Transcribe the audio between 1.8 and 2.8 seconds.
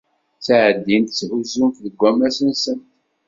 deg ammas-nent.